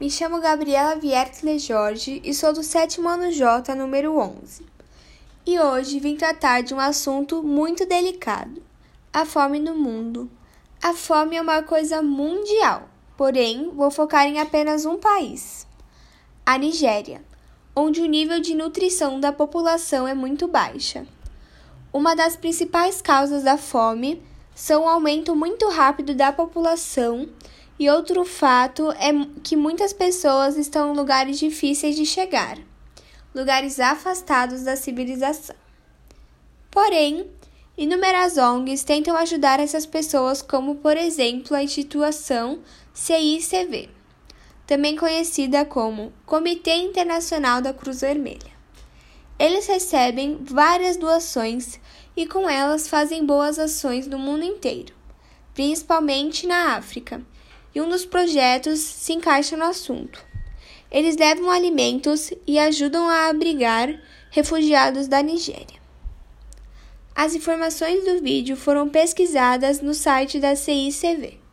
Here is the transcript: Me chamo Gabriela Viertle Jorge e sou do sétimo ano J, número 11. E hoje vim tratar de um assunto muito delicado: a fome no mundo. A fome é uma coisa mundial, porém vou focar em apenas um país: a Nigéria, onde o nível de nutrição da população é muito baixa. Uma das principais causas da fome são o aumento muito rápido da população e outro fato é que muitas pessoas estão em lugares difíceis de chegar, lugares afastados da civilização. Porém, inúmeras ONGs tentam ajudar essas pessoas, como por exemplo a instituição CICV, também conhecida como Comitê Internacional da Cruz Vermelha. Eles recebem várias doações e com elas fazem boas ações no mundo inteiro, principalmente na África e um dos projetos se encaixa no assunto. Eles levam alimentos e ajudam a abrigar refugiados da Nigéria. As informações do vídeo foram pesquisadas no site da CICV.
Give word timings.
Me 0.00 0.08
chamo 0.08 0.40
Gabriela 0.40 0.94
Viertle 0.94 1.58
Jorge 1.58 2.22
e 2.24 2.32
sou 2.32 2.52
do 2.52 2.62
sétimo 2.62 3.08
ano 3.08 3.32
J, 3.32 3.74
número 3.74 4.16
11. 4.16 4.64
E 5.44 5.58
hoje 5.58 5.98
vim 5.98 6.14
tratar 6.14 6.62
de 6.62 6.72
um 6.72 6.78
assunto 6.78 7.42
muito 7.42 7.84
delicado: 7.84 8.62
a 9.12 9.24
fome 9.24 9.58
no 9.58 9.74
mundo. 9.74 10.30
A 10.80 10.94
fome 10.94 11.34
é 11.34 11.42
uma 11.42 11.64
coisa 11.64 12.00
mundial, 12.00 12.88
porém 13.16 13.72
vou 13.74 13.90
focar 13.90 14.24
em 14.26 14.38
apenas 14.38 14.86
um 14.86 14.98
país: 14.98 15.66
a 16.46 16.56
Nigéria, 16.56 17.20
onde 17.74 18.00
o 18.00 18.06
nível 18.06 18.40
de 18.40 18.54
nutrição 18.54 19.18
da 19.18 19.32
população 19.32 20.06
é 20.06 20.14
muito 20.14 20.46
baixa. 20.46 21.08
Uma 21.92 22.14
das 22.14 22.36
principais 22.36 23.02
causas 23.02 23.42
da 23.42 23.58
fome 23.58 24.22
são 24.54 24.84
o 24.84 24.88
aumento 24.88 25.34
muito 25.34 25.68
rápido 25.68 26.14
da 26.14 26.30
população 26.30 27.28
e 27.78 27.88
outro 27.88 28.24
fato 28.24 28.90
é 28.92 29.12
que 29.42 29.54
muitas 29.54 29.92
pessoas 29.92 30.56
estão 30.56 30.92
em 30.92 30.96
lugares 30.96 31.38
difíceis 31.38 31.94
de 31.94 32.04
chegar, 32.04 32.58
lugares 33.32 33.78
afastados 33.78 34.62
da 34.64 34.74
civilização. 34.74 35.54
Porém, 36.70 37.30
inúmeras 37.76 38.36
ONGs 38.36 38.82
tentam 38.82 39.16
ajudar 39.16 39.60
essas 39.60 39.86
pessoas, 39.86 40.42
como 40.42 40.76
por 40.76 40.96
exemplo 40.96 41.54
a 41.54 41.62
instituição 41.62 42.58
CICV, 42.92 43.88
também 44.66 44.96
conhecida 44.96 45.64
como 45.64 46.12
Comitê 46.26 46.74
Internacional 46.74 47.62
da 47.62 47.72
Cruz 47.72 48.00
Vermelha. 48.00 48.58
Eles 49.38 49.68
recebem 49.68 50.36
várias 50.42 50.96
doações 50.96 51.78
e 52.16 52.26
com 52.26 52.50
elas 52.50 52.88
fazem 52.88 53.24
boas 53.24 53.56
ações 53.56 54.08
no 54.08 54.18
mundo 54.18 54.42
inteiro, 54.42 54.92
principalmente 55.54 56.44
na 56.44 56.74
África 56.74 57.24
e 57.74 57.80
um 57.80 57.88
dos 57.88 58.04
projetos 58.04 58.78
se 58.78 59.12
encaixa 59.12 59.56
no 59.56 59.64
assunto. 59.64 60.24
Eles 60.90 61.16
levam 61.16 61.50
alimentos 61.50 62.32
e 62.46 62.58
ajudam 62.58 63.08
a 63.08 63.28
abrigar 63.28 64.00
refugiados 64.30 65.06
da 65.06 65.22
Nigéria. 65.22 65.78
As 67.14 67.34
informações 67.34 68.04
do 68.04 68.22
vídeo 68.22 68.56
foram 68.56 68.88
pesquisadas 68.88 69.80
no 69.80 69.92
site 69.92 70.38
da 70.38 70.54
CICV. 70.54 71.47